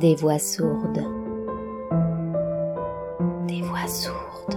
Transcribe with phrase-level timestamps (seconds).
[0.00, 1.04] Des voix sourdes.
[3.46, 4.56] Des voix sourdes.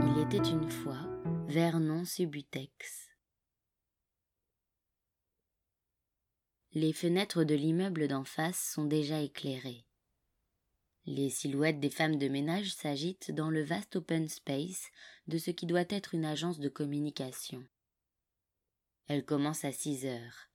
[0.00, 0.96] Il était une fois
[1.48, 3.10] Vernon Subutex.
[6.72, 9.87] Les fenêtres de l'immeuble d'en face sont déjà éclairées.
[11.10, 14.90] Les silhouettes des femmes de ménage s'agitent dans le vaste open space
[15.26, 17.64] de ce qui doit être une agence de communication.
[19.06, 20.50] Elle commence à six heures.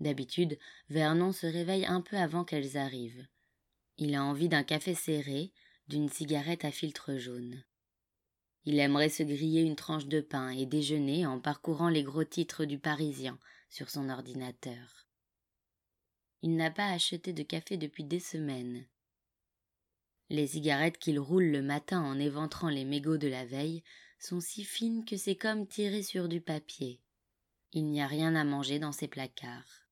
[0.00, 0.58] D'habitude,
[0.88, 3.26] Vernon se réveille un peu avant qu'elles arrivent.
[3.98, 5.52] Il a envie d'un café serré,
[5.88, 7.62] d'une cigarette à filtre jaune.
[8.64, 12.64] Il aimerait se griller une tranche de pain et déjeuner en parcourant les gros titres
[12.64, 15.06] du Parisien sur son ordinateur.
[16.40, 18.86] Il n'a pas acheté de café depuis des semaines.
[20.28, 23.84] Les cigarettes qu'il roule le matin en éventrant les mégots de la veille
[24.18, 27.00] sont si fines que c'est comme tirer sur du papier.
[27.72, 29.86] Il n'y a rien à manger dans ses placards.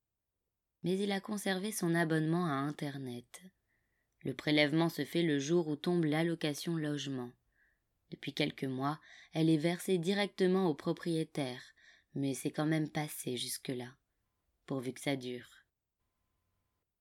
[0.83, 3.41] Mais il a conservé son abonnement à Internet.
[4.23, 7.31] Le prélèvement se fait le jour où tombe l'allocation logement.
[8.11, 8.99] Depuis quelques mois,
[9.33, 11.61] elle est versée directement au propriétaire,
[12.13, 13.95] mais c'est quand même passé jusque-là,
[14.65, 15.49] pourvu que ça dure.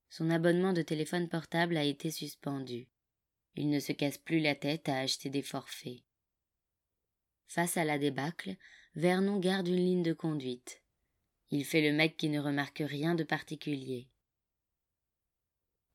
[0.08, 2.88] Son abonnement de téléphone portable a été suspendu.
[3.56, 6.02] Il ne se casse plus la tête à acheter des forfaits.
[7.46, 8.56] Face à la débâcle,
[8.94, 10.82] Vernon garde une ligne de conduite.
[11.50, 14.08] Il fait le mec qui ne remarque rien de particulier.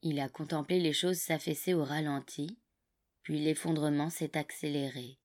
[0.02, 2.58] Il a contemplé les choses s'affaisser au ralenti,
[3.24, 5.20] puis l'effondrement s'est accéléré.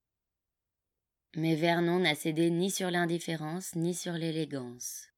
[1.36, 5.08] Mais Vernon n'a cédé ni sur l'indifférence ni sur l'élégance.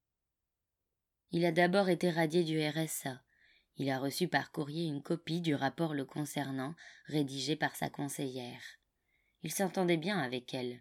[1.30, 3.22] Il a d'abord été radié du RSA.
[3.78, 6.74] Il a reçu par courrier une copie du rapport le concernant,
[7.06, 8.62] rédigé par sa conseillère.
[9.42, 10.80] Il s'entendait bien avec elle.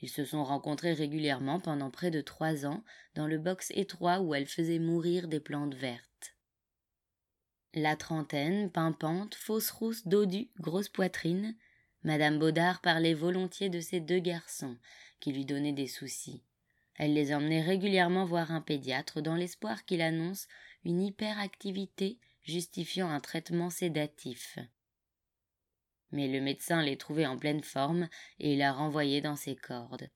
[0.00, 4.34] Ils se sont rencontrés régulièrement pendant près de trois ans dans le box étroit où
[4.34, 6.36] elle faisait mourir des plantes vertes.
[7.72, 11.56] La trentaine, pimpante, fausse rousse, dodue, grosse poitrine,
[12.04, 14.76] Madame Baudard parlait volontiers de ces deux garçons
[15.20, 16.42] qui lui donnaient des soucis.
[16.94, 20.46] Elle les emmenait régulièrement voir un pédiatre dans l'espoir qu'il annonce
[20.84, 24.58] une hyperactivité justifiant un traitement sédatif.
[26.12, 28.08] Mais le médecin les trouvait en pleine forme
[28.38, 30.08] et la renvoyait dans ses cordes.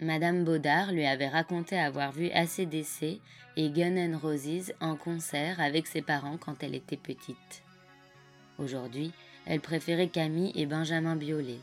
[0.00, 3.20] Madame Baudard lui avait raconté avoir vu ACDC
[3.56, 7.62] et Gun N' Roses en concert avec ses parents quand elle était petite.
[8.58, 9.12] Aujourd'hui,
[9.46, 11.60] elle préférait Camille et Benjamin Biolay,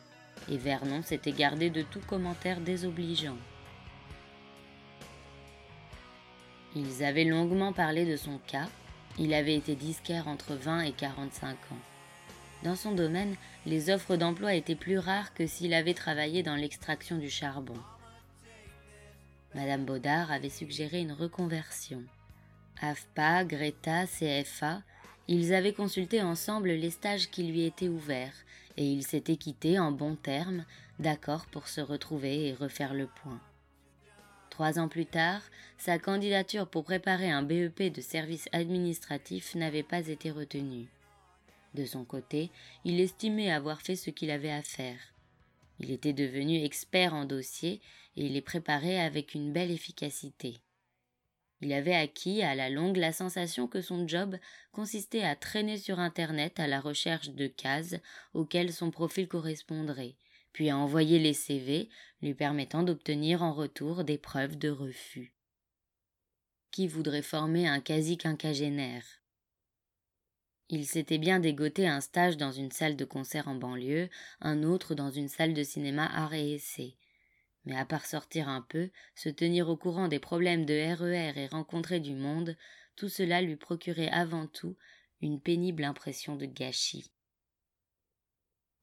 [0.49, 3.37] et Vernon s'était gardé de tout commentaire désobligeant.
[6.75, 8.69] Ils avaient longuement parlé de son cas,
[9.19, 11.79] il avait été disquaire entre 20 et 45 ans.
[12.63, 17.17] Dans son domaine, les offres d'emploi étaient plus rares que s'il avait travaillé dans l'extraction
[17.17, 17.77] du charbon.
[19.53, 22.03] Madame Baudard avait suggéré une reconversion.
[22.81, 24.81] AFPA, Greta, CFA,
[25.27, 28.45] ils avaient consulté ensemble les stages qui lui étaient ouverts,
[28.77, 30.65] et ils s'étaient quittés en bons termes,
[30.99, 33.41] d'accord pour se retrouver et refaire le point.
[34.61, 35.41] Trois ans plus tard,
[35.79, 40.87] sa candidature pour préparer un BEP de service administratif n'avait pas été retenue.
[41.73, 42.51] De son côté,
[42.85, 44.99] il estimait avoir fait ce qu'il avait à faire.
[45.79, 47.81] Il était devenu expert en dossier
[48.15, 50.59] et les préparait avec une belle efficacité.
[51.61, 54.37] Il avait acquis à la longue la sensation que son job
[54.71, 57.95] consistait à traîner sur Internet à la recherche de cases
[58.35, 60.13] auxquelles son profil correspondrait,
[60.53, 61.89] puis à envoyer les CV
[62.21, 65.33] lui permettant d'obtenir en retour des preuves de refus.
[66.71, 69.05] Qui voudrait former un quasi-quinquagénaire?
[70.69, 74.09] Il s'était bien dégoté un stage dans une salle de concert en banlieue,
[74.39, 76.95] un autre dans une salle de cinéma art et essai.
[77.65, 81.47] Mais à part sortir un peu, se tenir au courant des problèmes de RER et
[81.47, 82.55] rencontrer du monde,
[82.95, 84.77] tout cela lui procurait avant tout
[85.21, 87.11] une pénible impression de gâchis.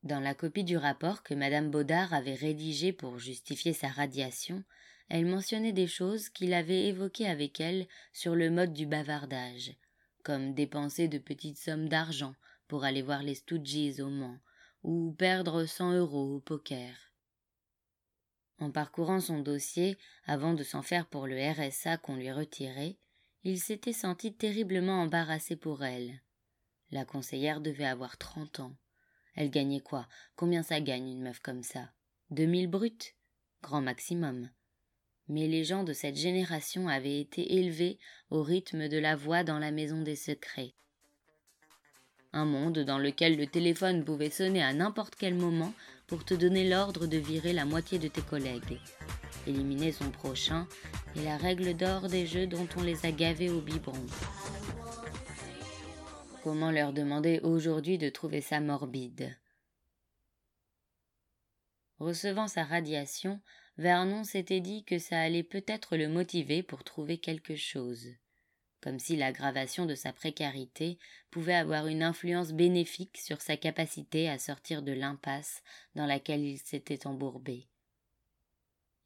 [0.09, 4.65] Dans la copie du rapport que madame Baudard avait rédigé pour justifier sa radiation,
[5.11, 9.75] elle mentionnait des choses qu'il avait évoquées avec elle sur le mode du bavardage,
[10.23, 12.35] comme dépenser de petites sommes d'argent
[12.69, 14.39] pour aller voir les Stooges au Mans,
[14.83, 17.13] ou perdre cent euros au poker.
[18.61, 22.97] En parcourant son dossier, avant de s'en faire pour le RSA qu'on lui retirait,
[23.45, 26.23] il s'était senti terriblement embarrassé pour elle.
[26.93, 28.75] La conseillère devait avoir trente ans.
[29.39, 30.09] Elle gagnait quoi?
[30.35, 31.93] Combien ça gagne une meuf comme ça?
[32.31, 33.15] Deux mille bruts?
[33.63, 34.51] Grand maximum.
[35.29, 38.01] Mais les gens de cette génération avaient été élevés
[38.31, 40.75] au rythme de la voix dans la maison des secrets.
[42.33, 45.73] un monde dans lequel le téléphone pouvait sonner à n'importe quel moment
[46.09, 48.81] pour te donner l'ordre de virer la moitié de tes collègues,
[49.47, 50.67] éliminer son prochain
[51.15, 54.05] est la règle d'or des jeux dont on les a gavés au biberon.
[56.43, 59.37] Comment leur demander aujourd'hui de trouver ça morbide
[61.99, 63.41] Recevant sa radiation,
[63.77, 68.07] Vernon s'était dit que ça allait peut-être le motiver pour trouver quelque chose,
[68.81, 70.99] comme si l'aggravation de sa précarité
[71.31, 75.63] pouvait avoir une influence bénéfique sur sa capacité à sortir de l'impasse
[75.97, 77.69] dans laquelle il s'était embourbé.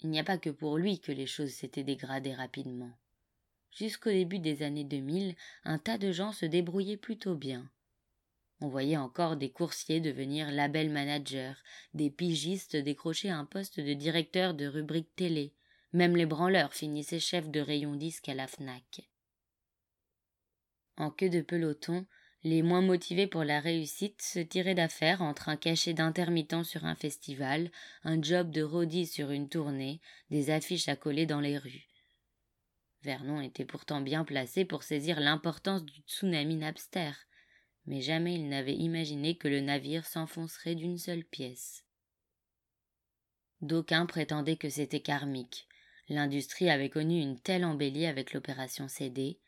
[0.01, 2.93] Il n'y a pas que pour lui que les choses s'étaient dégradées rapidement.
[3.73, 5.35] Jusqu'au début des années 2000,
[5.65, 7.71] un tas de gens se débrouillaient plutôt bien.
[8.61, 11.55] On voyait encore des coursiers devenir label managers,
[11.95, 15.55] des pigistes décrocher un poste de directeur de rubrique télé,
[15.93, 19.09] même les branleurs finissaient chefs de rayon disque à la FNAC.
[20.99, 22.07] En queue de peloton,
[22.45, 26.95] les moins motivés pour la réussite se tiraient d'affaire entre un cachet d'intermittent sur un
[26.95, 27.71] festival,
[28.05, 31.92] un job de roadie sur une tournée, des affiches à coller dans les rues.
[33.03, 37.13] Vernon était pourtant bien placé pour saisir l'importance du tsunami Napster
[37.87, 41.85] mais jamais il n'avait imaginé que le navire s'enfoncerait d'une seule pièce.
[43.61, 45.69] D'aucuns prétendaient que c'était karmique.
[46.09, 49.41] L'industrie avait connu une telle embellie avec l'opération CD,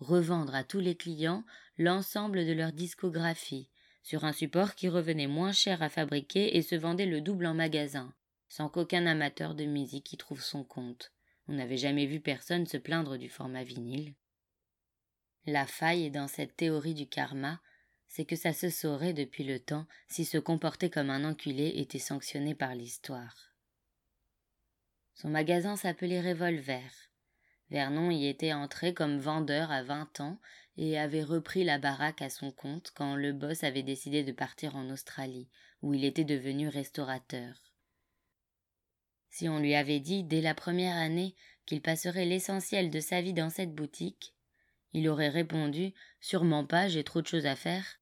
[0.00, 1.44] revendre à tous les clients
[1.78, 3.70] l'ensemble de leur discographie,
[4.02, 7.54] sur un support qui revenait moins cher à fabriquer et se vendait le double en
[7.54, 8.14] magasin,
[8.48, 11.13] sans qu'aucun amateur de musique y trouve son compte.
[11.48, 14.14] On n'avait jamais vu personne se plaindre du format vinyle.
[15.46, 17.60] La faille dans cette théorie du karma
[18.14, 21.98] c'est que ça se saurait depuis le temps si se comporter comme un enculé était
[21.98, 23.56] sanctionné par l'histoire.
[25.14, 26.92] Son magasin s'appelait Revolver.
[27.70, 30.38] Vernon y était entré comme vendeur à vingt ans
[30.76, 34.76] et avait repris la baraque à son compte quand le boss avait décidé de partir
[34.76, 35.48] en Australie,
[35.82, 37.73] où il était devenu restaurateur.
[39.34, 41.34] Si on lui avait dit dès la première année
[41.66, 44.32] qu'il passerait l'essentiel de sa vie dans cette boutique,
[44.92, 48.00] il aurait répondu Sûrement pas, j'ai trop de choses à faire.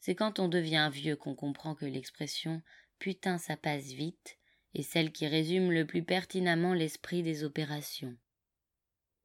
[0.00, 2.60] C'est quand on devient vieux qu'on comprend que l'expression
[2.98, 4.38] putain ça passe vite
[4.74, 8.18] est celle qui résume le plus pertinemment l'esprit des opérations.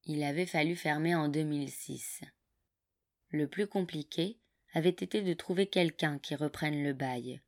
[0.05, 2.21] Il avait fallu fermer en 2006.
[3.27, 4.39] Le plus compliqué
[4.71, 7.41] avait été de trouver quelqu'un qui reprenne le bail,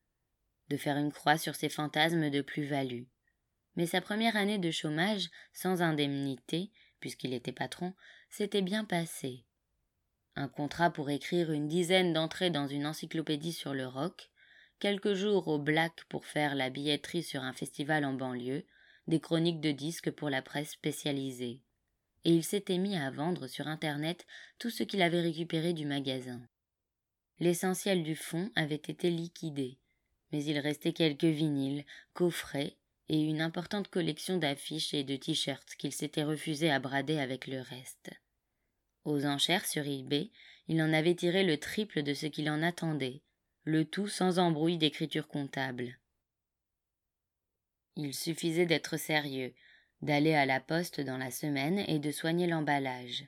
[0.68, 3.04] de faire une croix sur ses fantasmes de plus-value.
[3.76, 7.94] Mais sa première année de chômage, sans indemnité, puisqu'il était patron,
[8.30, 9.46] s'était bien passée
[10.36, 14.30] un contrat pour écrire une dizaine d'entrées dans une encyclopédie sur le rock,
[14.80, 18.66] quelques jours au Black pour faire la billetterie sur un festival en banlieue,
[19.08, 21.62] des chroniques de disques pour la presse spécialisée.
[22.26, 24.26] Et il s'était mis à vendre sur Internet
[24.58, 26.42] tout ce qu'il avait récupéré du magasin.
[27.40, 29.78] L'essentiel du fonds avait été liquidé,
[30.32, 32.78] mais il restait quelques vinyles, coffrets
[33.10, 37.62] et une importante collection d'affiches et de t-shirts qu'il s'était refusé à brader avec le
[37.62, 38.12] reste.
[39.04, 40.32] Aux enchères sur eBay,
[40.68, 43.22] il en avait tiré le triple de ce qu'il en attendait,
[43.64, 46.00] le tout sans embrouille d'écriture comptable.
[47.96, 49.54] Il suffisait d'être sérieux,
[50.02, 53.26] d'aller à la poste dans la semaine et de soigner l'emballage.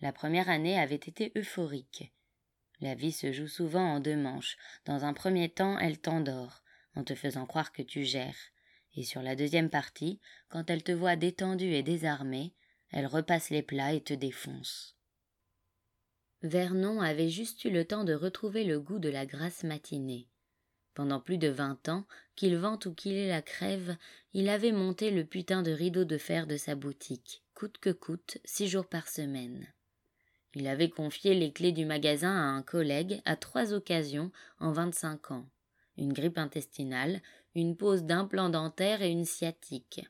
[0.00, 2.12] La première année avait été euphorique.
[2.80, 4.56] La vie se joue souvent en deux manches.
[4.84, 6.62] Dans un premier temps, elle t'endort,
[6.98, 8.36] en te faisant croire que tu gères,
[8.96, 12.54] et sur la deuxième partie, quand elle te voit détendu et désarmé,
[12.90, 14.96] elle repasse les plats et te défonce.
[16.42, 20.26] Vernon avait juste eu le temps de retrouver le goût de la grasse matinée.
[20.94, 23.96] Pendant plus de vingt ans, qu'il vente ou qu'il ait la crève,
[24.32, 28.38] il avait monté le putain de rideau de fer de sa boutique, coûte que coûte,
[28.44, 29.72] six jours par semaine.
[30.54, 35.30] Il avait confié les clés du magasin à un collègue à trois occasions en vingt-cinq
[35.30, 35.48] ans.
[35.98, 37.20] Une grippe intestinale,
[37.54, 40.00] une pose d'implant dentaire et une sciatique.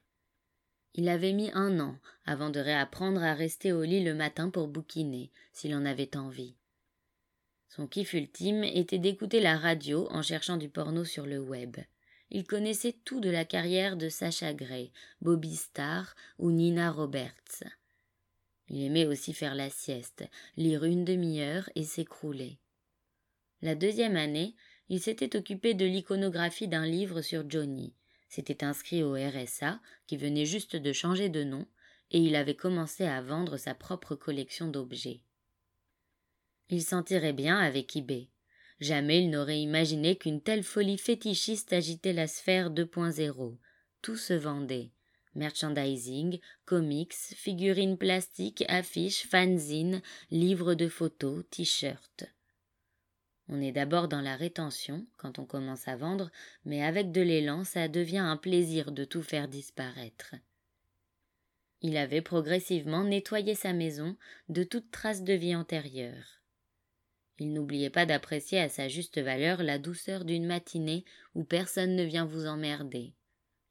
[0.95, 4.69] Il avait mis un an avant de réapprendre à rester au lit le matin pour
[4.69, 6.55] bouquiner, s'il en avait envie.
[7.69, 11.77] Son kiff ultime était d'écouter la radio en cherchant du porno sur le web.
[12.31, 14.93] Il connaissait tout de la carrière de Sacha Gray,
[15.23, 17.65] Bobby Starr ou Nina Roberts.
[18.69, 20.25] Il aimait aussi faire la sieste,
[20.57, 22.59] lire une demi-heure et s'écrouler.
[23.63, 24.55] La deuxième année,
[24.89, 27.93] il s'était occupé de l'iconographie d'un livre sur Johnny,
[28.29, 31.67] s'était inscrit au RSA, qui venait juste de changer de nom,
[32.11, 35.21] et il avait commencé à vendre sa propre collection d'objets.
[36.71, 38.29] Il s'en tirait bien avec eBay.
[38.81, 43.57] Jamais il n'aurait imaginé qu'une telle folie fétichiste agitait la sphère 2.0.
[44.03, 44.91] Tout se vendait,
[45.35, 52.25] merchandising, comics, figurines plastiques, affiches, fanzines, livres de photos, t-shirts.
[53.49, 56.31] On est d'abord dans la rétention quand on commence à vendre,
[56.65, 60.35] mais avec de l'élan, ça devient un plaisir de tout faire disparaître.
[61.81, 64.17] Il avait progressivement nettoyé sa maison
[64.49, 66.43] de toute trace de vie antérieure.
[67.39, 72.03] Il n'oubliait pas d'apprécier à sa juste valeur la douceur d'une matinée où personne ne
[72.03, 73.15] vient vous emmerder.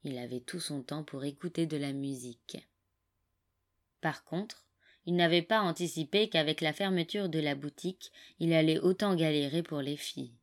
[0.04, 2.66] Il avait tout son temps pour écouter de la musique.
[4.00, 4.67] Par contre,
[5.08, 9.82] il n'avait pas anticipé qu'avec la fermeture de la boutique, il allait autant galérer pour
[9.82, 10.34] les filles.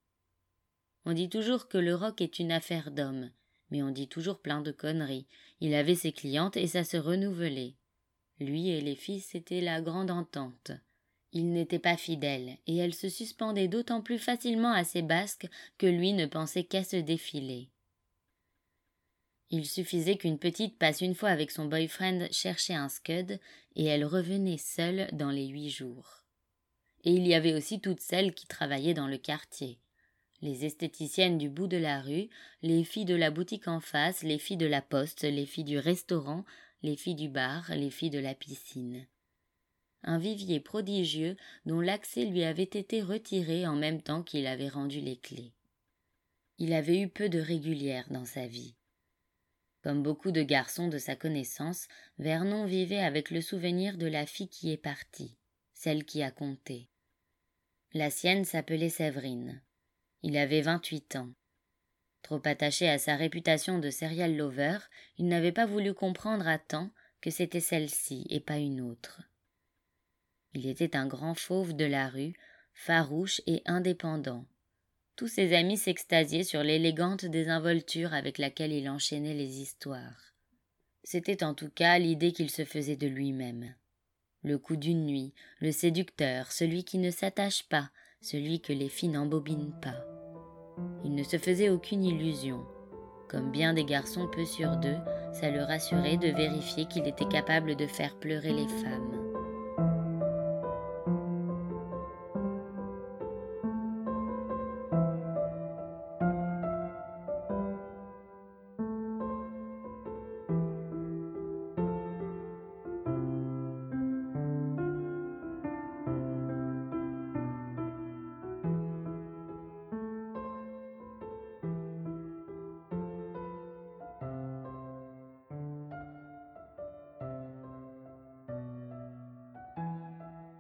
[1.05, 3.31] On dit toujours que le rock est une affaire d'hommes,
[3.71, 5.27] mais on dit toujours plein de conneries.
[5.61, 7.75] Il avait ses clientes et ça se renouvelait.
[8.41, 10.73] Lui et les filles, c'était la grande entente.
[11.33, 15.87] Il n'était pas fidèle, et elle se suspendait d'autant plus facilement à ses basques que
[15.87, 17.69] lui ne pensait qu'à se défiler.
[19.57, 23.39] Il suffisait qu'une petite passe une fois avec son boyfriend chercher un scud,
[23.77, 26.25] et elle revenait seule dans les huit jours.
[27.05, 29.79] Et il y avait aussi toutes celles qui travaillaient dans le quartier.
[30.43, 32.29] Les esthéticiennes du bout de la rue,
[32.63, 35.79] les filles de la boutique en face, les filles de la poste, les filles du
[35.79, 36.45] restaurant,
[36.83, 39.07] les filles du bar, les filles de la piscine.
[40.03, 45.01] Un vivier prodigieux dont l'accès lui avait été retiré en même temps qu'il avait rendu
[45.01, 45.53] les clés.
[46.59, 48.75] Il avait eu peu de régulière dans sa vie.
[49.85, 51.89] Comme beaucoup de garçons de sa connaissance,
[52.19, 55.37] Vernon vivait avec le souvenir de la fille qui est partie,
[55.75, 56.89] celle qui a compté.
[57.93, 59.61] La sienne s'appelait Séverine.
[60.23, 61.29] Il avait vingt-huit ans.
[62.23, 64.79] Trop attaché à sa réputation de serial lover,
[65.19, 69.21] il n'avait pas voulu comprendre à temps que c'était celle-ci et pas une autre.
[70.55, 72.33] Il était un grand fauve de la rue,
[72.73, 74.47] farouche et indépendant,
[75.17, 80.35] tous ses amis s'extasiaient sur l'élégante désinvolture avec laquelle il enchaînait les histoires.
[81.05, 83.75] C'était en tout cas l'idée qu'il se faisait de lui-même.
[84.43, 87.91] Le coup d'une nuit, le séducteur, celui qui ne s'attache pas,
[88.21, 90.05] celui que les filles n'embobinent pas.
[91.05, 92.65] Il ne se faisait aucune illusion.
[93.29, 94.99] Comme bien des garçons peu sur deux,
[95.33, 99.24] ça le rassurait de vérifier qu'il était capable de faire pleurer les femmes.